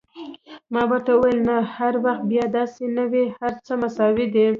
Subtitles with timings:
[0.73, 4.45] ما ورته وویل: نه، هر وخت بیا داسې نه وي، هر څه مساوي دي.